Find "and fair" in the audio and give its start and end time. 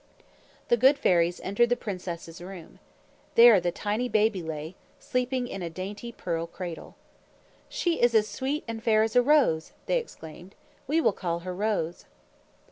8.67-9.03